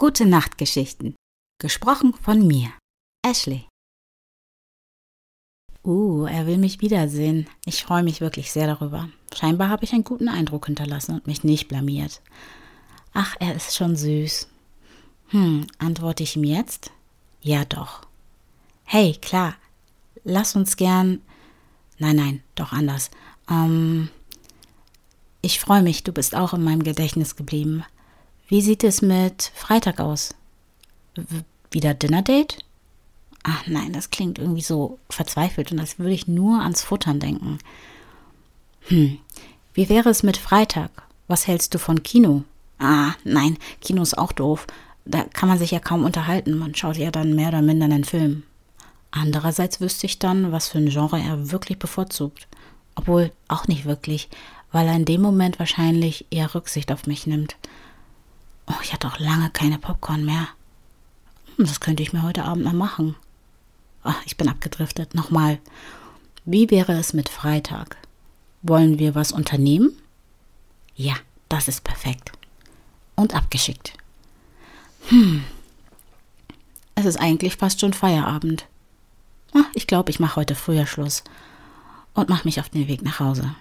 Gute 0.00 0.24
Nachtgeschichten. 0.24 1.14
Gesprochen 1.60 2.14
von 2.14 2.46
mir, 2.46 2.72
Ashley. 3.22 3.66
Uh, 5.84 6.24
er 6.24 6.46
will 6.46 6.56
mich 6.56 6.80
wiedersehen. 6.80 7.46
Ich 7.66 7.84
freue 7.84 8.02
mich 8.02 8.22
wirklich 8.22 8.50
sehr 8.50 8.66
darüber. 8.66 9.10
Scheinbar 9.34 9.68
habe 9.68 9.84
ich 9.84 9.92
einen 9.92 10.04
guten 10.04 10.30
Eindruck 10.30 10.64
hinterlassen 10.64 11.16
und 11.16 11.26
mich 11.26 11.44
nicht 11.44 11.68
blamiert. 11.68 12.22
Ach, 13.12 13.36
er 13.40 13.54
ist 13.54 13.76
schon 13.76 13.94
süß. 13.94 14.48
Hm, 15.32 15.66
antworte 15.76 16.22
ich 16.22 16.34
ihm 16.34 16.44
jetzt? 16.44 16.92
Ja, 17.42 17.66
doch. 17.66 18.00
Hey, 18.84 19.18
klar, 19.20 19.54
lass 20.24 20.56
uns 20.56 20.78
gern. 20.78 21.20
Nein, 21.98 22.16
nein, 22.16 22.42
doch 22.54 22.72
anders. 22.72 23.10
Ähm, 23.50 24.08
ich 25.42 25.60
freue 25.60 25.82
mich, 25.82 26.04
du 26.04 26.12
bist 26.12 26.34
auch 26.34 26.54
in 26.54 26.64
meinem 26.64 26.84
Gedächtnis 26.84 27.36
geblieben. 27.36 27.84
Wie 28.50 28.62
sieht 28.62 28.82
es 28.82 29.00
mit 29.00 29.52
Freitag 29.54 30.00
aus? 30.00 30.34
W 31.14 31.42
wieder 31.70 31.94
Dinner-Date? 31.94 32.58
Ach 33.44 33.64
nein, 33.68 33.92
das 33.92 34.10
klingt 34.10 34.40
irgendwie 34.40 34.60
so 34.60 34.98
verzweifelt 35.08 35.70
und 35.70 35.78
als 35.78 36.00
würde 36.00 36.14
ich 36.14 36.26
nur 36.26 36.60
ans 36.60 36.82
Futtern 36.82 37.20
denken. 37.20 37.58
Hm, 38.88 39.18
wie 39.72 39.88
wäre 39.88 40.08
es 40.08 40.24
mit 40.24 40.36
Freitag? 40.36 40.90
Was 41.28 41.46
hältst 41.46 41.74
du 41.74 41.78
von 41.78 42.02
Kino? 42.02 42.42
Ah, 42.80 43.12
nein, 43.22 43.56
Kino 43.80 44.02
ist 44.02 44.18
auch 44.18 44.32
doof. 44.32 44.66
Da 45.04 45.22
kann 45.22 45.48
man 45.48 45.58
sich 45.58 45.70
ja 45.70 45.78
kaum 45.78 46.04
unterhalten. 46.04 46.58
Man 46.58 46.74
schaut 46.74 46.96
ja 46.96 47.12
dann 47.12 47.36
mehr 47.36 47.50
oder 47.50 47.62
minder 47.62 47.84
einen 47.84 48.02
Film. 48.02 48.42
Andererseits 49.12 49.80
wüsste 49.80 50.06
ich 50.06 50.18
dann, 50.18 50.50
was 50.50 50.70
für 50.70 50.78
ein 50.78 50.90
Genre 50.90 51.20
er 51.20 51.52
wirklich 51.52 51.78
bevorzugt. 51.78 52.48
Obwohl 52.96 53.30
auch 53.46 53.68
nicht 53.68 53.84
wirklich, 53.84 54.28
weil 54.72 54.88
er 54.88 54.96
in 54.96 55.04
dem 55.04 55.22
Moment 55.22 55.60
wahrscheinlich 55.60 56.26
eher 56.32 56.52
Rücksicht 56.52 56.90
auf 56.90 57.06
mich 57.06 57.28
nimmt. 57.28 57.54
Oh, 58.70 58.80
ich 58.82 58.92
hatte 58.92 59.08
auch 59.08 59.18
lange 59.18 59.50
keine 59.50 59.78
Popcorn 59.78 60.24
mehr. 60.24 60.48
Hm, 61.56 61.66
das 61.66 61.80
könnte 61.80 62.02
ich 62.02 62.12
mir 62.12 62.22
heute 62.22 62.44
Abend 62.44 62.64
noch 62.64 62.72
machen. 62.72 63.16
Ach, 64.04 64.22
ich 64.26 64.36
bin 64.36 64.48
abgedriftet. 64.48 65.14
Nochmal. 65.14 65.58
Wie 66.44 66.70
wäre 66.70 66.92
es 66.92 67.12
mit 67.12 67.28
Freitag? 67.28 67.96
Wollen 68.62 68.98
wir 68.98 69.14
was 69.14 69.32
unternehmen? 69.32 69.92
Ja, 70.94 71.14
das 71.48 71.66
ist 71.66 71.82
perfekt. 71.82 72.32
Und 73.16 73.34
abgeschickt. 73.34 73.94
Hm. 75.08 75.44
Es 76.94 77.06
ist 77.06 77.16
eigentlich 77.16 77.56
fast 77.56 77.80
schon 77.80 77.92
Feierabend. 77.92 78.66
Ach, 79.52 79.66
ich 79.74 79.86
glaube, 79.86 80.10
ich 80.10 80.20
mache 80.20 80.36
heute 80.36 80.54
früher 80.54 80.86
Schluss 80.86 81.24
und 82.14 82.28
mache 82.28 82.46
mich 82.46 82.60
auf 82.60 82.68
den 82.68 82.86
Weg 82.86 83.02
nach 83.02 83.18
Hause. 83.18 83.54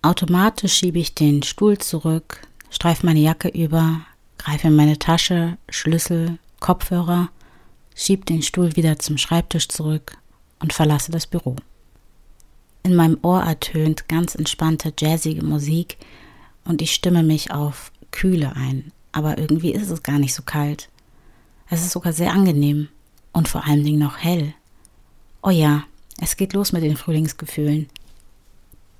Automatisch 0.00 0.74
schiebe 0.74 0.98
ich 0.98 1.14
den 1.14 1.42
Stuhl 1.42 1.78
zurück, 1.78 2.40
streife 2.74 3.06
meine 3.06 3.20
Jacke 3.20 3.48
über, 3.48 4.00
greife 4.36 4.66
in 4.66 4.76
meine 4.76 4.98
Tasche, 4.98 5.56
Schlüssel, 5.68 6.38
Kopfhörer, 6.58 7.30
schiebe 7.94 8.24
den 8.24 8.42
Stuhl 8.42 8.74
wieder 8.74 8.98
zum 8.98 9.16
Schreibtisch 9.16 9.68
zurück 9.68 10.16
und 10.58 10.72
verlasse 10.72 11.12
das 11.12 11.26
Büro. 11.26 11.56
In 12.82 12.96
meinem 12.96 13.18
Ohr 13.22 13.42
ertönt 13.42 14.08
ganz 14.08 14.34
entspannte, 14.34 14.92
jazzige 14.98 15.44
Musik 15.44 15.98
und 16.64 16.82
ich 16.82 16.92
stimme 16.92 17.22
mich 17.22 17.52
auf 17.52 17.92
Kühle 18.10 18.56
ein, 18.56 18.92
aber 19.12 19.38
irgendwie 19.38 19.72
ist 19.72 19.90
es 19.90 20.02
gar 20.02 20.18
nicht 20.18 20.34
so 20.34 20.42
kalt. 20.42 20.88
Es 21.70 21.80
ist 21.80 21.92
sogar 21.92 22.12
sehr 22.12 22.32
angenehm 22.32 22.88
und 23.32 23.48
vor 23.48 23.64
allen 23.64 23.84
Dingen 23.84 24.00
noch 24.00 24.18
hell. 24.18 24.52
Oh 25.42 25.50
ja, 25.50 25.84
es 26.20 26.36
geht 26.36 26.52
los 26.52 26.72
mit 26.72 26.82
den 26.82 26.96
Frühlingsgefühlen. 26.96 27.88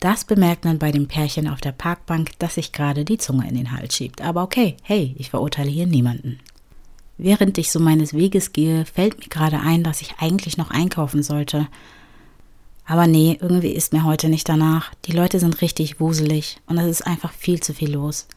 Das 0.04 0.26
bemerkt 0.26 0.66
man 0.66 0.78
bei 0.78 0.92
dem 0.92 1.08
Pärchen 1.08 1.48
auf 1.48 1.62
der 1.62 1.72
Parkbank, 1.72 2.32
das 2.38 2.56
sich 2.56 2.72
gerade 2.72 3.06
die 3.06 3.16
Zunge 3.16 3.48
in 3.48 3.54
den 3.54 3.72
Hals 3.72 3.96
schiebt. 3.96 4.20
Aber 4.20 4.42
okay, 4.42 4.76
hey, 4.82 5.14
ich 5.16 5.30
verurteile 5.30 5.70
hier 5.70 5.86
niemanden. 5.86 6.40
Während 7.16 7.56
ich 7.56 7.72
so 7.72 7.80
meines 7.80 8.12
Weges 8.12 8.52
gehe, 8.52 8.84
fällt 8.84 9.18
mir 9.18 9.28
gerade 9.28 9.60
ein, 9.60 9.82
dass 9.82 10.02
ich 10.02 10.16
eigentlich 10.18 10.58
noch 10.58 10.70
einkaufen 10.70 11.22
sollte. 11.22 11.68
Aber 12.84 13.06
nee, 13.06 13.38
irgendwie 13.40 13.72
ist 13.72 13.94
mir 13.94 14.04
heute 14.04 14.28
nicht 14.28 14.46
danach. 14.46 14.92
Die 15.06 15.12
Leute 15.12 15.40
sind 15.40 15.62
richtig 15.62 16.00
wuselig 16.00 16.58
und 16.66 16.76
es 16.76 17.00
ist 17.00 17.06
einfach 17.06 17.32
viel 17.32 17.60
zu 17.60 17.72
viel 17.72 17.92
los. 17.94 18.28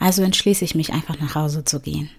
Also 0.00 0.24
entschließe 0.24 0.64
ich 0.64 0.74
mich 0.74 0.92
einfach 0.92 1.20
nach 1.20 1.36
Hause 1.36 1.64
zu 1.64 1.78
gehen. 1.78 2.10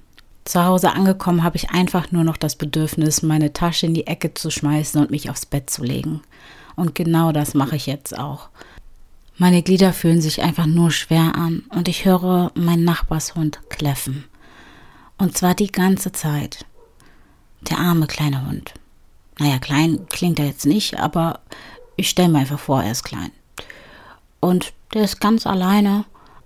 Zu 0.46 0.64
Hause 0.64 0.94
angekommen 0.94 1.44
habe 1.44 1.58
ich 1.58 1.72
einfach 1.72 2.14
nur 2.14 2.24
noch 2.24 2.38
das 2.38 2.56
Bedürfnis, 2.56 3.24
meine 3.24 3.52
Tasche 3.52 3.88
in 3.88 3.94
die 3.94 4.08
Ecke 4.08 4.34
zu 4.34 4.52
schmeißen 4.52 5.02
und 5.02 5.12
mich 5.12 5.30
aufs 5.30 5.46
Bett 5.46 5.70
zu 5.70 5.84
legen. 5.84 6.22
Und 6.78 6.96
genau 6.96 7.34
das 7.34 7.56
mache 7.56 7.76
ich 7.76 7.88
jetzt 7.88 8.18
auch. 8.18 8.50
Meine 9.38 9.62
Glieder 9.62 9.94
fühlen 9.94 10.22
sich 10.22 10.42
einfach 10.42 10.68
nur 10.68 10.92
schwer 10.92 11.36
an 11.36 11.64
und 11.70 11.88
ich 11.88 12.06
höre 12.06 12.52
meinen 12.56 12.86
Nachbarshund 12.86 13.60
kläffen. 13.70 14.26
Und 15.18 15.38
zwar 15.38 15.56
die 15.56 15.72
ganze 15.72 16.12
Zeit. 16.12 16.66
Der 17.62 17.80
arme 17.80 18.06
kleine 18.08 18.48
Hund. 18.48 18.74
Naja, 19.40 19.58
klein 19.58 20.06
klingt 20.10 20.40
er 20.40 20.46
jetzt 20.46 20.66
nicht, 20.66 21.00
aber 21.00 21.40
ich 21.96 22.10
stelle 22.10 22.30
mir 22.30 22.40
einfach 22.40 22.60
vor, 22.60 22.84
er 22.84 22.92
ist 22.92 23.04
klein. 23.04 23.32
Und 24.40 24.74
der 24.94 25.04
ist 25.04 25.20
ganz 25.20 25.48
alleine 25.48 26.06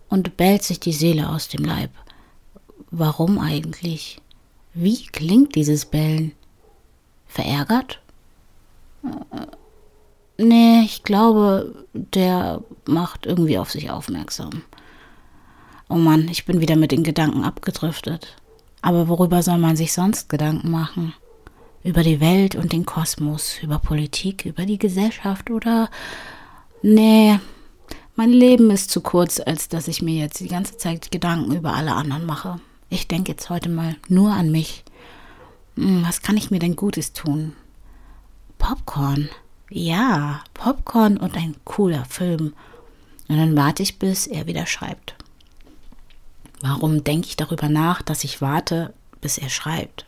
und 0.10 0.38
bellt 0.38 0.64
sich 0.64 0.80
die 0.80 0.94
Seele 0.94 1.30
aus 1.30 1.50
dem 1.50 1.66
Leib. 1.66 1.92
Warum 2.90 3.38
eigentlich? 3.38 4.22
Wie 4.74 5.06
klingt 5.08 5.56
dieses 5.56 5.86
Bellen? 5.86 6.32
Verärgert? 7.28 8.00
Nee, 10.42 10.82
ich 10.82 11.04
glaube, 11.04 11.86
der 11.94 12.64
macht 12.86 13.28
irgendwie 13.28 13.60
auf 13.60 13.70
sich 13.70 13.92
aufmerksam. 13.92 14.64
Oh 15.88 15.96
Mann, 15.96 16.28
ich 16.30 16.46
bin 16.46 16.62
wieder 16.62 16.76
mit 16.76 16.92
den 16.92 17.04
Gedanken 17.04 17.44
abgedriftet. 17.44 18.36
Aber 18.82 19.08
worüber 19.08 19.44
soll 19.44 19.60
man 19.60 19.76
sich 19.76 19.94
sonst 19.94 20.30
Gedanken 20.30 20.72
machen? 20.72 21.14
Über 21.84 22.02
die 22.02 22.20
Welt 22.20 22.56
und 22.56 22.74
den 22.74 22.88
Kosmos, 22.88 23.60
über 23.62 23.78
Politik, 23.78 24.46
über 24.46 24.66
die 24.66 24.80
Gesellschaft 24.80 25.52
oder... 25.52 25.90
Nee, 26.82 27.40
mein 28.16 28.32
Leben 28.32 28.72
ist 28.72 28.90
zu 28.90 29.02
kurz, 29.02 29.40
als 29.40 29.70
dass 29.70 29.88
ich 29.88 30.02
mir 30.02 30.16
jetzt 30.16 30.40
die 30.40 30.48
ganze 30.48 30.78
Zeit 30.78 31.12
Gedanken 31.12 31.56
über 31.56 31.76
alle 31.76 31.94
anderen 31.94 32.26
mache. 32.26 32.60
Ich 32.90 33.08
denke 33.08 33.32
jetzt 33.34 33.52
heute 33.52 33.70
mal 33.70 33.96
nur 34.08 34.32
an 34.32 34.50
mich. 34.50 34.84
Hm, 35.76 36.04
was 36.04 36.24
kann 36.24 36.36
ich 36.36 36.50
mir 36.50 36.60
denn 36.60 36.76
Gutes 36.76 37.14
tun? 37.14 37.54
Popcorn. 38.58 39.30
Ja, 39.74 40.44
Popcorn 40.54 41.16
und 41.16 41.38
ein 41.38 41.56
cooler 41.64 42.04
Film. 42.04 42.54
Und 43.30 43.38
dann 43.38 43.56
warte 43.56 43.82
ich, 43.84 44.00
bis 44.00 44.28
er 44.28 44.46
wieder 44.46 44.66
schreibt. 44.66 45.16
Warum 46.60 47.06
denke 47.06 47.30
ich 47.30 47.38
darüber 47.38 47.70
nach, 47.70 48.02
dass 48.02 48.26
ich 48.26 48.42
warte, 48.42 48.94
bis 49.22 49.38
er 49.38 49.48
schreibt? 49.48 50.06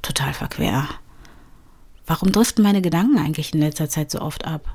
Total 0.00 0.32
verquer. 0.32 0.88
Warum 2.06 2.32
driften 2.32 2.64
meine 2.64 2.80
Gedanken 2.80 3.18
eigentlich 3.18 3.52
in 3.52 3.60
letzter 3.60 3.90
Zeit 3.90 4.10
so 4.10 4.22
oft 4.22 4.46
ab? 4.46 4.74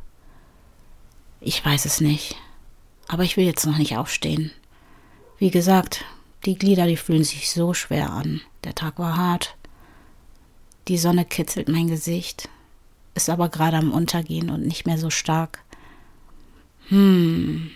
Ich 1.39 1.65
weiß 1.65 1.85
es 1.85 2.01
nicht. 2.01 2.35
Aber 3.07 3.23
ich 3.23 3.35
will 3.35 3.45
jetzt 3.45 3.65
noch 3.65 3.79
nicht 3.79 3.97
aufstehen. 3.97 4.51
Wie 5.39 5.49
gesagt, 5.49 6.05
die 6.45 6.55
Glieder, 6.55 6.85
die 6.85 6.97
fühlen 6.97 7.23
sich 7.23 7.49
so 7.49 7.73
schwer 7.73 8.11
an. 8.11 8.41
Der 8.63 8.75
Tag 8.75 8.99
war 8.99 9.17
hart. 9.17 9.55
Die 10.87 10.99
Sonne 10.99 11.25
kitzelt 11.25 11.67
mein 11.67 11.87
Gesicht 11.87 12.47
ist 13.13 13.29
aber 13.29 13.49
gerade 13.49 13.77
am 13.77 13.91
Untergehen 13.91 14.49
und 14.49 14.65
nicht 14.65 14.85
mehr 14.85 14.97
so 14.97 15.09
stark. 15.09 15.63
Hm. 16.87 17.71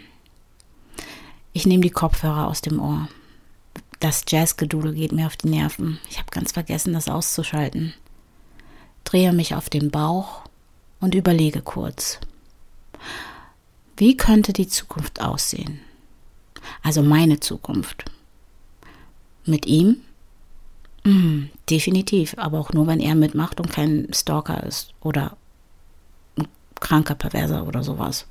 Ich 1.54 1.66
nehme 1.66 1.84
die 1.84 1.90
Kopfhörer 1.90 2.48
aus 2.48 2.62
dem 2.62 2.80
Ohr. 2.80 3.08
Das 4.00 4.24
Jazzgedudel 4.28 4.94
geht 4.94 5.12
mir 5.12 5.26
auf 5.26 5.38
die 5.38 5.48
Nerven. 5.48 6.00
Ich 6.10 6.18
habe 6.18 6.30
ganz 6.32 6.52
vergessen, 6.52 6.94
das 6.94 7.08
auszuschalten. 7.08 7.94
Drehe 9.04 9.34
mich 9.34 9.56
auf 9.56 9.70
den 9.70 9.90
Bauch 9.90 10.42
und 11.00 11.16
überlege 11.16 11.62
kurz. 11.62 12.20
Wie 13.98 14.18
könnte 14.18 14.52
die 14.52 14.68
Zukunft 14.68 15.22
aussehen? 15.22 15.80
Also 16.84 17.02
meine 17.02 17.40
Zukunft. 17.40 18.06
Mit 19.46 19.66
ihm 19.66 20.02
Mhm, 21.06 21.52
definitiv, 21.70 22.34
aber 22.38 22.60
auch 22.60 22.74
nur, 22.74 22.88
wenn 22.88 23.00
er 23.00 23.14
mitmacht 23.14 23.60
und 23.60 23.70
kein 23.72 24.08
Stalker 24.12 24.64
ist 24.64 24.94
oder 25.02 25.38
ein 26.36 26.48
kranker 26.80 27.14
Perverser 27.14 27.68
oder 27.68 27.84
sowas. 27.84 28.26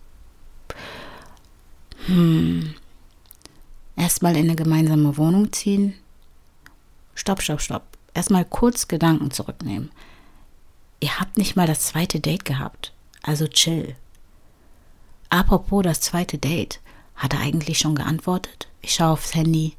Hm. 2.06 2.75
erstmal 3.97 4.37
in 4.37 4.44
eine 4.44 4.56
gemeinsame 4.56 5.17
Wohnung 5.17 5.53
ziehen? 5.53 5.94
Stopp, 7.15 7.41
stopp, 7.41 7.62
stopp. 7.62 7.85
Erstmal 8.12 8.44
kurz 8.44 8.88
Gedanken 8.88 9.31
zurücknehmen. 9.31 9.91
Ihr 11.00 11.19
habt 11.19 11.38
nicht 11.38 11.56
mal 11.56 11.67
das 11.67 11.87
zweite 11.87 12.21
Date 12.21 12.44
gehabt. 12.44 12.93
Also 13.23 13.47
chill. 13.47 13.94
Apropos 15.31 15.85
das 15.85 16.00
zweite 16.00 16.38
Date. 16.38 16.81
Hat 17.15 17.32
er 17.35 17.41
eigentlich 17.41 17.79
schon 17.79 17.94
geantwortet? 17.94 18.69
Ich 18.82 18.94
schaue 18.94 19.12
aufs 19.12 19.35
Handy. 19.35 19.76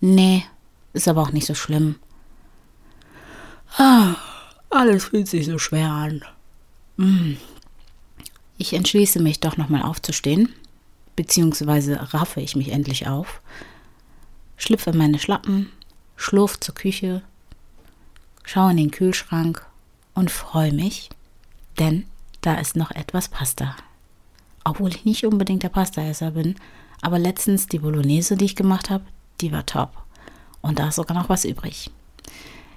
Nee, 0.00 0.44
ist 0.92 1.08
aber 1.08 1.22
auch 1.22 1.32
nicht 1.32 1.46
so 1.46 1.54
schlimm. 1.54 1.96
Ah, 3.78 4.16
alles 4.70 5.06
fühlt 5.06 5.28
sich 5.28 5.46
so 5.46 5.58
schwer 5.58 5.90
an. 5.90 6.24
Hm. 6.98 7.36
Ich 8.58 8.74
entschließe 8.74 9.20
mich 9.20 9.40
doch 9.40 9.56
nochmal 9.56 9.82
aufzustehen, 9.82 10.48
beziehungsweise 11.16 12.12
raffe 12.12 12.40
ich 12.40 12.54
mich 12.54 12.70
endlich 12.70 13.08
auf, 13.08 13.40
schlüpfe 14.56 14.92
meine 14.92 15.18
Schlappen, 15.18 15.70
schlurf 16.16 16.60
zur 16.60 16.74
Küche, 16.74 17.22
schaue 18.44 18.70
in 18.72 18.76
den 18.76 18.90
Kühlschrank 18.90 19.66
und 20.14 20.30
freue 20.30 20.72
mich, 20.72 21.10
denn 21.78 22.04
da 22.40 22.54
ist 22.54 22.76
noch 22.76 22.90
etwas 22.90 23.28
Pasta. 23.28 23.74
Obwohl 24.64 24.90
ich 24.90 25.04
nicht 25.04 25.26
unbedingt 25.26 25.62
der 25.62 25.68
Pastaesser 25.70 26.32
bin, 26.32 26.54
aber 27.00 27.18
letztens 27.18 27.66
die 27.66 27.80
Bolognese, 27.80 28.36
die 28.36 28.44
ich 28.44 28.56
gemacht 28.56 28.90
habe, 28.90 29.04
die 29.40 29.50
war 29.50 29.66
top. 29.66 30.01
Und 30.62 30.78
da 30.78 30.88
ist 30.88 30.94
sogar 30.96 31.16
noch 31.16 31.28
was 31.28 31.44
übrig. 31.44 31.90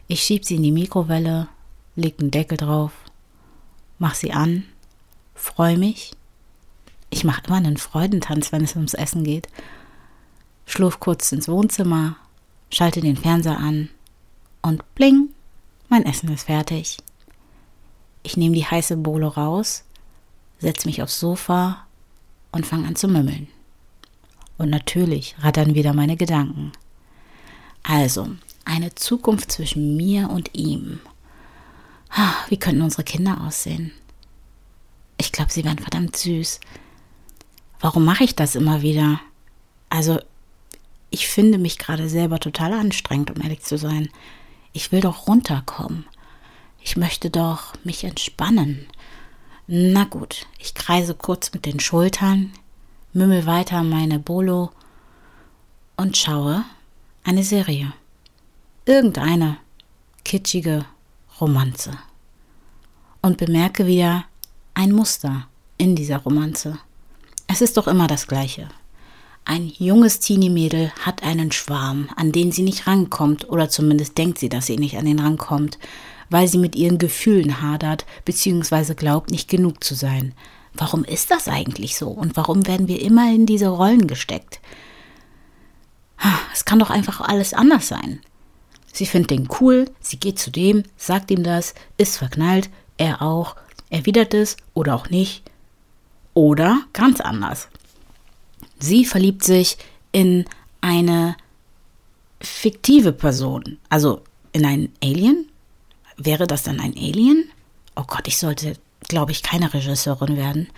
Ich 0.08 0.22
schiebe 0.22 0.46
sie 0.46 0.56
in 0.56 0.64
die 0.64 0.72
Mikrowelle, 0.72 1.48
leg 1.96 2.20
einen 2.20 2.32
Deckel 2.32 2.58
drauf, 2.58 2.92
mach 3.98 4.16
sie 4.16 4.34
an, 4.34 4.64
freue 5.34 5.78
mich. 5.78 6.12
Ich 7.10 7.24
mache 7.24 7.44
immer 7.48 7.58
einen 7.58 7.78
Freudentanz, 7.78 8.52
wenn 8.52 8.64
es 8.64 8.76
ums 8.76 8.94
Essen 8.94 9.24
geht. 9.24 9.48
Schlurf 10.66 11.00
kurz 11.00 11.32
ins 11.32 11.48
Wohnzimmer, 11.48 12.18
schalte 12.72 13.02
den 13.02 13.18
Fernseher 13.18 13.58
an 13.58 13.90
und 14.62 14.84
bling, 14.96 15.30
mein 15.90 16.06
Essen 16.06 16.32
ist 16.32 16.44
fertig. 16.44 16.98
Ich 18.24 18.38
nehme 18.38 18.56
die 18.56 18.66
heiße 18.66 18.98
Bowle 18.98 19.28
raus, 19.28 19.84
setze 20.60 20.88
mich 20.88 21.02
aufs 21.02 21.20
Sofa 21.20 21.86
und 22.52 22.66
fange 22.66 22.88
an 22.88 22.96
zu 22.96 23.08
mümmeln. 23.08 23.48
Und 24.58 24.70
natürlich 24.70 25.36
rattern 25.40 25.76
wieder 25.76 25.94
meine 25.94 26.18
Gedanken. 26.18 26.72
Also, 27.88 28.28
eine 28.66 28.96
Zukunft 28.96 29.52
zwischen 29.52 29.96
mir 29.96 30.30
und 30.30 30.50
ihm. 30.56 31.00
Wie 32.50 32.58
könnten 32.58 32.82
unsere 32.82 33.04
Kinder 33.04 33.42
aussehen? 33.42 33.92
Ich 35.18 35.32
glaube, 35.32 35.52
sie 35.52 35.64
wären 35.64 35.78
verdammt 35.78 36.16
süß. 36.16 36.60
Warum 37.80 38.04
mache 38.04 38.24
ich 38.24 38.36
das 38.36 38.56
immer 38.56 38.82
wieder? 38.82 39.20
Also, 39.90 40.20
ich 41.12 41.28
finde 41.28 41.60
mich 41.60 41.78
gerade 41.78 42.10
selber 42.10 42.40
total 42.40 42.74
anstrengend, 42.74 43.32
um 43.32 43.42
ehrlich 43.42 43.62
zu 43.62 43.78
sein. 43.78 44.10
Ich 44.74 44.92
will 44.92 45.02
doch 45.02 45.28
runterkommen. 45.28 46.06
Ich 46.82 46.98
möchte 46.98 47.30
doch 47.30 47.74
mich 47.84 48.04
entspannen. 48.04 48.88
Na 49.68 50.06
gut, 50.06 50.48
ich 50.58 50.74
kreise 50.74 51.14
kurz 51.14 51.54
mit 51.54 51.66
den 51.66 51.80
Schultern, 51.80 52.52
mümmel 53.14 53.46
weiter 53.46 53.84
meine 53.84 54.20
Bolo 54.20 54.72
und 55.98 56.18
schaue 56.18 56.66
eine 57.25 57.44
Serie. 57.44 57.92
Irgendeine 58.86 59.57
kitschige 60.24 60.86
Romanze. 61.42 61.92
Und 63.22 63.38
bemerke 63.38 63.88
wieder 63.88 64.25
ein 64.75 64.92
Muster 64.92 65.48
in 65.80 65.95
dieser 65.95 66.18
Romanze. 66.18 66.77
Es 67.48 67.62
ist 67.62 67.77
doch 67.77 67.88
immer 67.88 68.06
das 68.06 68.27
Gleiche. 68.27 68.69
Ein 69.44 69.72
junges 69.77 70.19
Teenie-Mädel 70.19 70.92
hat 71.01 71.24
einen 71.24 71.51
Schwarm, 71.51 72.10
an 72.16 72.31
den 72.31 72.51
sie 72.51 72.62
nicht 72.62 72.86
rankommt, 72.86 73.50
oder 73.50 73.69
zumindest 73.69 74.18
denkt 74.19 74.38
sie, 74.38 74.50
dass 74.50 74.68
sie 74.68 74.77
nicht 74.77 74.98
an 74.98 75.06
den 75.06 75.19
rankommt, 75.19 75.80
weil 76.30 76.48
sie 76.48 76.60
mit 76.60 76.75
ihren 76.75 77.00
Gefühlen 77.00 77.62
hadert, 77.62 78.06
beziehungsweise 78.24 78.94
glaubt, 78.94 79.31
nicht 79.31 79.50
genug 79.50 79.83
zu 79.83 79.95
sein. 79.95 80.36
Warum 80.75 81.04
ist 81.04 81.31
das 81.31 81.48
eigentlich 81.48 81.98
so? 81.98 82.10
Und 82.10 82.38
warum 82.38 82.68
werden 82.68 82.88
wir 82.88 83.01
immer 83.01 83.33
in 83.33 83.48
diese 83.48 83.69
Rollen 83.69 84.06
gesteckt? 84.06 84.60
Es 86.54 86.66
kann 86.66 86.80
doch 86.80 86.90
einfach 86.90 87.22
alles 87.22 87.54
anders 87.54 87.88
sein. 87.88 88.22
Sie 88.92 89.06
findet 89.06 89.32
den 89.32 89.50
cool, 89.60 89.92
sie 90.00 90.18
geht 90.18 90.40
zu 90.40 90.52
dem, 90.52 90.84
sagt 90.96 91.30
ihm 91.30 91.44
das, 91.44 91.76
ist 91.98 92.18
verknallt, 92.18 92.70
er 92.98 93.22
auch, 93.22 93.56
erwidert 93.90 94.34
es 94.34 94.56
oder 94.74 94.96
auch 94.96 95.10
nicht. 95.10 95.44
Oder 96.34 96.82
ganz 96.94 97.20
anders. 97.20 97.68
Sie 98.80 99.06
verliebt 99.06 99.44
sich 99.44 99.78
in 100.12 100.46
eine 100.82 101.36
fiktive 102.42 103.12
Person, 103.12 103.80
also 103.90 104.22
in 104.54 104.66
einen 104.66 104.94
Alien. 105.04 105.50
Wäre 106.18 106.48
das 106.48 106.64
dann 106.64 106.80
ein 106.80 106.96
Alien? 106.96 107.50
Oh 107.96 108.04
Gott, 108.08 108.28
ich 108.28 108.38
sollte, 108.38 108.78
glaube 109.08 109.32
ich, 109.32 109.44
keine 109.44 109.74
Regisseurin 109.74 110.38
werden. 110.38 110.70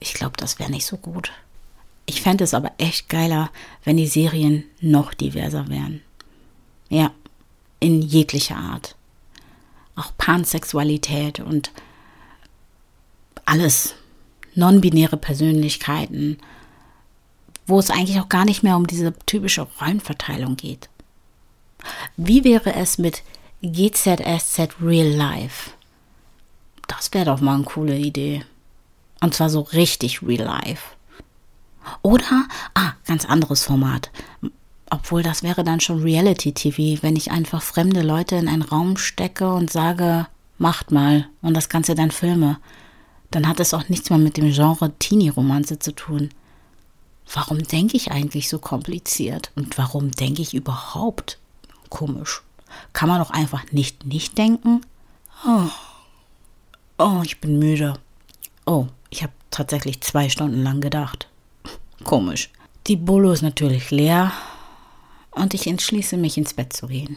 Ich 0.00 0.12
glaube, 0.12 0.36
das 0.36 0.58
wäre 0.58 0.70
nicht 0.70 0.84
so 0.84 0.98
gut. 0.98 1.32
Ich 2.06 2.22
fände 2.22 2.44
es 2.44 2.54
aber 2.54 2.72
echt 2.78 3.08
geiler, 3.08 3.50
wenn 3.84 3.96
die 3.96 4.06
Serien 4.06 4.64
noch 4.80 5.14
diverser 5.14 5.68
wären. 5.68 6.02
Ja, 6.88 7.12
in 7.80 8.02
jeglicher 8.02 8.56
Art. 8.56 8.96
Auch 9.96 10.12
Pansexualität 10.18 11.40
und 11.40 11.70
alles. 13.44 13.94
Non-binäre 14.54 15.16
Persönlichkeiten, 15.16 16.38
wo 17.66 17.78
es 17.78 17.90
eigentlich 17.90 18.20
auch 18.20 18.28
gar 18.28 18.44
nicht 18.44 18.62
mehr 18.62 18.76
um 18.76 18.86
diese 18.86 19.12
typische 19.26 19.66
Rollenverteilung 19.80 20.56
geht. 20.56 20.88
Wie 22.16 22.44
wäre 22.44 22.74
es 22.74 22.98
mit 22.98 23.22
GZSZ 23.62 24.80
Real 24.80 25.08
Life? 25.08 25.70
Das 26.86 27.12
wäre 27.12 27.24
doch 27.24 27.40
mal 27.40 27.56
eine 27.56 27.64
coole 27.64 27.98
Idee. 27.98 28.44
Und 29.20 29.34
zwar 29.34 29.50
so 29.50 29.60
richtig 29.60 30.22
Real 30.22 30.44
Life. 30.44 30.94
Oder, 32.02 32.46
ah, 32.74 32.92
ganz 33.06 33.24
anderes 33.24 33.64
Format. 33.64 34.10
Obwohl 34.90 35.22
das 35.22 35.42
wäre 35.42 35.64
dann 35.64 35.80
schon 35.80 36.02
Reality 36.02 36.52
TV, 36.52 37.02
wenn 37.02 37.16
ich 37.16 37.30
einfach 37.30 37.62
fremde 37.62 38.02
Leute 38.02 38.36
in 38.36 38.48
einen 38.48 38.62
Raum 38.62 38.96
stecke 38.96 39.52
und 39.52 39.70
sage, 39.70 40.26
macht 40.58 40.90
mal 40.90 41.26
und 41.42 41.54
das 41.54 41.68
Ganze 41.68 41.94
dann 41.94 42.10
filme. 42.10 42.58
Dann 43.30 43.48
hat 43.48 43.58
es 43.60 43.74
auch 43.74 43.88
nichts 43.88 44.10
mehr 44.10 44.18
mit 44.18 44.36
dem 44.36 44.52
Genre 44.52 44.92
Teenie-Romanze 44.98 45.78
zu 45.78 45.92
tun. 45.92 46.30
Warum 47.32 47.58
denke 47.58 47.96
ich 47.96 48.12
eigentlich 48.12 48.48
so 48.48 48.58
kompliziert? 48.58 49.50
Und 49.56 49.76
warum 49.78 50.10
denke 50.10 50.42
ich 50.42 50.54
überhaupt 50.54 51.38
komisch? 51.88 52.42
Kann 52.92 53.08
man 53.08 53.18
doch 53.18 53.30
einfach 53.30 53.72
nicht 53.72 54.04
nicht 54.04 54.36
denken? 54.36 54.82
Oh, 55.46 55.68
oh 56.98 57.22
ich 57.24 57.40
bin 57.40 57.58
müde. 57.58 57.94
Oh, 58.66 58.86
ich 59.10 59.22
habe 59.22 59.32
tatsächlich 59.50 60.00
zwei 60.00 60.28
Stunden 60.28 60.62
lang 60.62 60.80
gedacht. 60.80 61.28
Komisch. 62.04 62.50
Die 62.86 62.96
Bolo 62.96 63.32
ist 63.32 63.42
natürlich 63.42 63.90
leer 63.90 64.32
und 65.30 65.54
ich 65.54 65.66
entschließe 65.66 66.16
mich 66.16 66.36
ins 66.38 66.54
Bett 66.54 66.72
zu 66.72 66.86
gehen. 66.86 67.16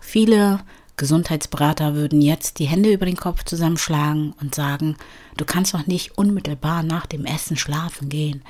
Viele 0.00 0.60
Gesundheitsberater 0.96 1.94
würden 1.94 2.22
jetzt 2.22 2.58
die 2.58 2.66
Hände 2.66 2.92
über 2.92 3.06
den 3.06 3.16
Kopf 3.16 3.44
zusammenschlagen 3.44 4.34
und 4.40 4.54
sagen, 4.54 4.96
du 5.36 5.44
kannst 5.44 5.74
doch 5.74 5.86
nicht 5.86 6.16
unmittelbar 6.16 6.82
nach 6.82 7.06
dem 7.06 7.24
Essen 7.24 7.56
schlafen 7.56 8.08
gehen 8.08 8.42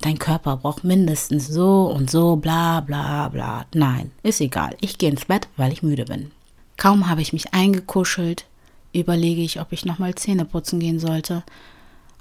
dein 0.00 0.18
Körper 0.18 0.56
braucht 0.56 0.84
mindestens 0.84 1.46
so 1.46 1.86
und 1.86 2.10
so, 2.10 2.36
bla 2.36 2.80
bla 2.80 3.28
bla. 3.28 3.66
Nein, 3.74 4.10
ist 4.22 4.40
egal. 4.40 4.76
Ich 4.80 4.98
gehe 4.98 5.10
ins 5.10 5.26
Bett, 5.26 5.48
weil 5.56 5.72
ich 5.72 5.82
müde 5.82 6.04
bin. 6.04 6.30
Kaum 6.76 7.08
habe 7.08 7.22
ich 7.22 7.32
mich 7.32 7.52
eingekuschelt, 7.52 8.46
überlege 8.92 9.42
ich, 9.42 9.60
ob 9.60 9.72
ich 9.72 9.84
nochmal 9.84 10.14
Zähne 10.14 10.44
putzen 10.44 10.80
gehen 10.80 10.98
sollte. 10.98 11.42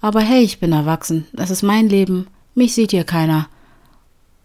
Aber 0.01 0.21
hey, 0.21 0.43
ich 0.43 0.59
bin 0.59 0.71
erwachsen. 0.71 1.27
Das 1.33 1.49
ist 1.49 1.63
mein 1.63 1.89
Leben. 1.89 2.27
Mich 2.59 2.73
sieht 2.73 2.91
hier 2.91 3.05
keiner. 3.05 3.47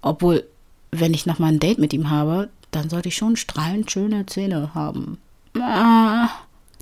Obwohl, 0.00 0.46
wenn 0.92 1.12
ich 1.12 1.26
nochmal 1.26 1.50
ein 1.50 1.58
Date 1.58 1.80
mit 1.80 1.92
ihm 1.92 2.10
habe, 2.10 2.48
dann 2.70 2.88
sollte 2.88 3.08
ich 3.08 3.16
schon 3.16 3.34
strahlend 3.34 3.90
schöne 3.90 4.24
Zähne 4.26 4.72
haben. 4.72 5.18
Ah, 5.58 6.28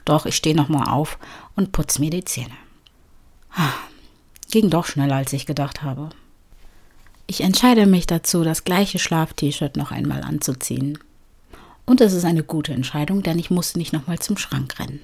doch, 0.04 0.26
ich 0.26 0.36
stehe 0.36 0.54
nochmal 0.54 0.90
auf 0.90 1.18
und 1.56 1.72
putze 1.72 2.02
mir 2.02 2.10
die 2.10 2.26
Zähne. 2.26 2.52
Ah, 3.50 3.72
ging 4.50 4.68
doch 4.68 4.84
schneller, 4.84 5.16
als 5.16 5.32
ich 5.32 5.46
gedacht 5.46 5.82
habe. 5.82 6.10
Ich 7.26 7.40
entscheide 7.40 7.86
mich 7.86 8.06
dazu, 8.06 8.44
das 8.44 8.64
gleiche 8.64 8.98
Schlaf-T-Shirt 8.98 9.78
noch 9.78 9.90
einmal 9.90 10.20
anzuziehen. 10.24 10.98
Und 11.86 12.02
es 12.02 12.12
ist 12.12 12.26
eine 12.26 12.42
gute 12.42 12.74
Entscheidung, 12.74 13.22
denn 13.22 13.38
ich 13.38 13.50
musste 13.50 13.78
nicht 13.78 13.94
nochmal 13.94 14.18
zum 14.18 14.36
Schrank 14.36 14.78
rennen. 14.78 15.00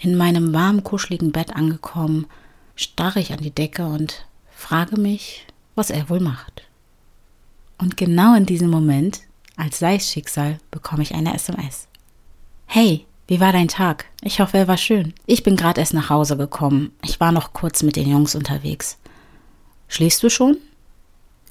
In 0.00 0.16
meinem 0.16 0.52
warmen, 0.52 0.82
kuscheligen 0.82 1.30
Bett 1.30 1.54
angekommen, 1.54 2.26
starre 2.74 3.20
ich 3.20 3.32
an 3.32 3.38
die 3.38 3.54
Decke 3.54 3.86
und 3.86 4.26
frage 4.62 4.98
mich, 4.98 5.44
was 5.74 5.90
er 5.90 6.08
wohl 6.08 6.20
macht. 6.20 6.62
Und 7.78 7.96
genau 7.96 8.34
in 8.36 8.46
diesem 8.46 8.70
Moment, 8.70 9.22
als 9.56 9.80
sei 9.80 9.96
es 9.96 10.08
Schicksal, 10.08 10.58
bekomme 10.70 11.02
ich 11.02 11.14
eine 11.14 11.34
SMS. 11.34 11.88
Hey, 12.66 13.04
wie 13.26 13.40
war 13.40 13.52
dein 13.52 13.68
Tag? 13.68 14.06
Ich 14.22 14.40
hoffe, 14.40 14.58
er 14.58 14.68
war 14.68 14.76
schön. 14.76 15.14
Ich 15.26 15.42
bin 15.42 15.56
gerade 15.56 15.80
erst 15.80 15.94
nach 15.94 16.10
Hause 16.10 16.36
gekommen. 16.36 16.92
Ich 17.04 17.18
war 17.18 17.32
noch 17.32 17.52
kurz 17.52 17.82
mit 17.82 17.96
den 17.96 18.08
Jungs 18.08 18.34
unterwegs. 18.34 18.98
Schläfst 19.88 20.22
du 20.22 20.30
schon? 20.30 20.56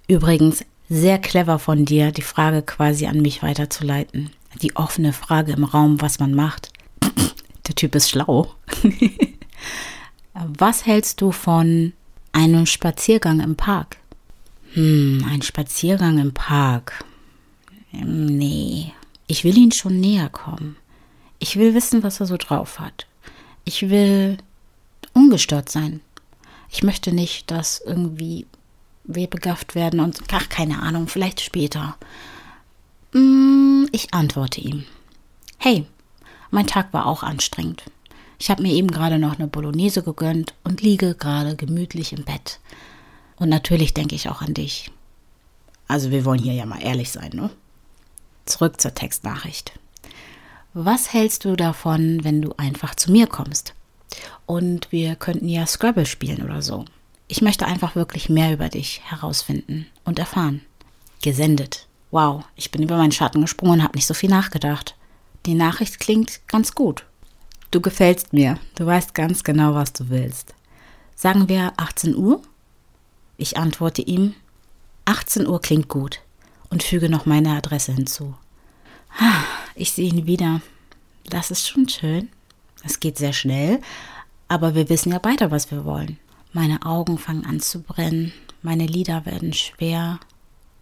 Übrigens 0.07 0.65
Sehr 0.89 1.19
clever 1.19 1.57
von 1.57 1.85
dir, 1.85 2.11
die 2.11 2.21
Frage 2.21 2.63
quasi 2.63 3.07
an 3.07 3.21
mich 3.21 3.43
weiterzuleiten. 3.43 4.29
Die 4.61 4.75
offene 4.75 5.13
Frage 5.13 5.53
im 5.53 5.63
Raum, 5.63 6.01
was 6.01 6.19
man 6.19 6.33
macht. 6.33 6.73
Der 7.67 7.75
Typ 7.75 7.95
ist 7.95 8.09
schlau. 8.09 8.53
was 10.33 10.85
hältst 10.85 11.21
du 11.21 11.31
von 11.31 11.93
einem 12.31 12.65
Spaziergang 12.65 13.39
im 13.39 13.55
Park? 13.55 13.97
Hm, 14.73 15.25
ein 15.29 15.41
Spaziergang 15.41 16.17
im 16.19 16.33
Park. 16.33 17.03
Nee, 17.91 18.93
ich 19.27 19.43
will 19.43 19.57
ihn 19.57 19.71
schon 19.71 19.99
näher 19.99 20.29
kommen. 20.29 20.77
Ich 21.39 21.57
will 21.57 21.73
wissen, 21.73 22.03
was 22.03 22.19
er 22.19 22.25
so 22.25 22.37
drauf 22.37 22.79
hat. 22.79 23.07
Ich 23.65 23.89
will 23.89 24.37
ungestört 25.13 25.69
sein. 25.69 26.01
Ich 26.69 26.83
möchte 26.83 27.11
nicht, 27.11 27.51
dass 27.51 27.81
irgendwie 27.85 28.45
wir 29.03 29.27
begafft 29.27 29.75
werden 29.75 29.99
und 29.99 30.21
ach, 30.31 30.47
keine 30.49 30.79
Ahnung, 30.79 31.07
vielleicht 31.07 31.41
später. 31.41 31.97
Mm, 33.13 33.85
ich 33.91 34.13
antworte 34.13 34.61
ihm. 34.61 34.85
Hey, 35.57 35.85
mein 36.49 36.67
Tag 36.67 36.93
war 36.93 37.05
auch 37.05 37.23
anstrengend. 37.23 37.83
Ich 38.41 38.49
habe 38.49 38.63
mir 38.63 38.73
eben 38.73 38.89
gerade 38.89 39.19
noch 39.19 39.37
eine 39.37 39.47
Bolognese 39.47 40.01
gegönnt 40.01 40.55
und 40.63 40.81
liege 40.81 41.13
gerade 41.13 41.55
gemütlich 41.55 42.11
im 42.11 42.23
Bett. 42.23 42.59
Und 43.35 43.49
natürlich 43.49 43.93
denke 43.93 44.15
ich 44.15 44.29
auch 44.29 44.41
an 44.41 44.55
dich. 44.55 44.89
Also 45.87 46.09
wir 46.09 46.25
wollen 46.25 46.41
hier 46.41 46.53
ja 46.53 46.65
mal 46.65 46.81
ehrlich 46.81 47.11
sein, 47.11 47.33
ne? 47.35 47.51
Zurück 48.45 48.81
zur 48.81 48.95
Textnachricht. 48.95 49.73
Was 50.73 51.13
hältst 51.13 51.45
du 51.45 51.55
davon, 51.55 52.23
wenn 52.23 52.41
du 52.41 52.55
einfach 52.57 52.95
zu 52.95 53.11
mir 53.11 53.27
kommst? 53.27 53.75
Und 54.47 54.91
wir 54.91 55.15
könnten 55.15 55.47
ja 55.47 55.67
Scrabble 55.67 56.07
spielen 56.07 56.41
oder 56.41 56.63
so. 56.63 56.85
Ich 57.27 57.43
möchte 57.43 57.67
einfach 57.67 57.93
wirklich 57.93 58.27
mehr 58.27 58.53
über 58.53 58.69
dich 58.69 59.01
herausfinden 59.03 59.85
und 60.03 60.17
erfahren. 60.17 60.61
Gesendet. 61.21 61.85
Wow, 62.09 62.43
ich 62.55 62.71
bin 62.71 62.81
über 62.81 62.97
meinen 62.97 63.11
Schatten 63.11 63.41
gesprungen 63.41 63.73
und 63.73 63.83
habe 63.83 63.99
nicht 63.99 64.07
so 64.07 64.15
viel 64.15 64.31
nachgedacht. 64.31 64.95
Die 65.45 65.53
Nachricht 65.53 65.99
klingt 65.99 66.41
ganz 66.47 66.73
gut. 66.73 67.05
Du 67.71 67.79
gefällst 67.79 68.33
mir. 68.33 68.59
Du 68.75 68.85
weißt 68.85 69.13
ganz 69.13 69.43
genau, 69.43 69.73
was 69.73 69.93
du 69.93 70.09
willst. 70.09 70.53
Sagen 71.15 71.47
wir 71.47 71.71
18 71.77 72.15
Uhr? 72.15 72.41
Ich 73.37 73.57
antworte 73.57 74.01
ihm, 74.01 74.35
18 75.05 75.47
Uhr 75.47 75.61
klingt 75.61 75.87
gut 75.87 76.19
und 76.69 76.83
füge 76.83 77.09
noch 77.09 77.25
meine 77.25 77.55
Adresse 77.55 77.93
hinzu. 77.93 78.35
Ich 79.75 79.93
sehe 79.93 80.09
ihn 80.09 80.27
wieder. 80.27 80.61
Das 81.23 81.49
ist 81.49 81.67
schon 81.67 81.87
schön. 81.87 82.29
Es 82.83 82.99
geht 82.99 83.17
sehr 83.17 83.33
schnell, 83.33 83.79
aber 84.47 84.75
wir 84.75 84.89
wissen 84.89 85.11
ja 85.11 85.19
beide, 85.19 85.49
was 85.49 85.71
wir 85.71 85.85
wollen. 85.85 86.17
Meine 86.51 86.85
Augen 86.85 87.17
fangen 87.17 87.45
an 87.45 87.61
zu 87.61 87.81
brennen, 87.81 88.33
meine 88.61 88.85
Lider 88.85 89.25
werden 89.25 89.53
schwer. 89.53 90.19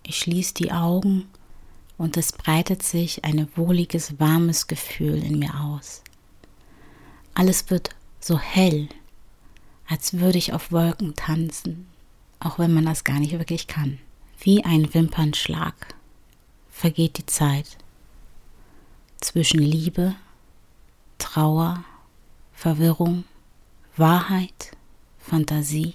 Ich 0.03 0.17
schließe 0.17 0.55
die 0.55 0.71
Augen 0.71 1.29
und 1.97 2.17
es 2.17 2.31
breitet 2.31 2.81
sich 2.81 3.25
ein 3.25 3.47
wohliges, 3.55 4.19
warmes 4.19 4.67
Gefühl 4.67 5.23
in 5.23 5.37
mir 5.37 5.59
aus. 5.59 6.01
Alles 7.33 7.69
wird 7.69 7.89
so 8.19 8.37
hell, 8.37 8.89
als 9.87 10.13
würde 10.13 10.37
ich 10.37 10.53
auf 10.53 10.71
Wolken 10.71 11.15
tanzen, 11.15 11.87
auch 12.39 12.59
wenn 12.59 12.73
man 12.73 12.85
das 12.85 13.03
gar 13.03 13.19
nicht 13.19 13.31
wirklich 13.31 13.67
kann. 13.67 13.99
Wie 14.39 14.63
ein 14.63 14.93
Wimpernschlag 14.93 15.95
vergeht 16.69 17.17
die 17.17 17.25
Zeit 17.25 17.77
zwischen 19.19 19.59
Liebe, 19.59 20.15
Trauer, 21.17 21.83
Verwirrung, 22.53 23.25
Wahrheit, 23.97 24.71
Fantasie, 25.17 25.93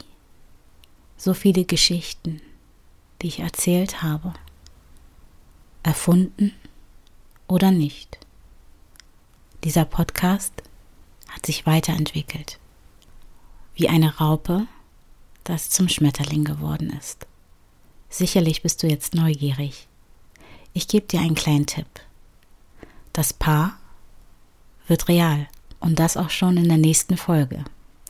so 1.17 1.33
viele 1.33 1.65
Geschichten, 1.65 2.43
die 3.23 3.29
ich 3.29 3.41
erzählt 3.41 4.03
habe, 4.03 4.35
erfunden 5.83 6.53
oder 7.49 7.71
nicht. 7.71 8.19
Dieser 9.63 9.87
Podcast 9.87 10.63
hat 11.35 11.47
sich 11.47 11.67
weiterentwickelt, 11.67 12.59
wie 13.75 13.89
eine 13.89 14.17
Raupe, 14.19 14.67
das 15.43 15.69
zum 15.69 15.89
Schmetterling 15.89 16.45
geworden 16.45 16.91
ist. 16.91 17.27
Sicherlich 18.09 18.63
bist 18.63 18.83
du 18.83 18.87
jetzt 18.87 19.15
neugierig. 19.15 19.89
Ich 20.73 20.89
gebe 20.89 21.07
dir 21.07 21.21
einen 21.21 21.35
kleinen 21.35 21.67
Tipp. 21.67 21.87
Das 23.13 23.33
Paar 23.33 23.79
wird 24.87 25.09
real. 25.09 25.49
Und 25.81 25.99
das 25.99 26.17
auch 26.17 26.31
schon 26.31 26.57
in 26.57 26.69
der 26.69 26.79
nächsten 26.79 27.17
Folge. 27.17 27.65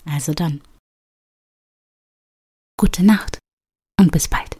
Also 0.05 0.33
dann. 0.33 0.61
Gute 2.79 3.03
Nacht 3.03 3.39
und 3.99 4.13
bis 4.13 4.29
bald. 4.29 4.57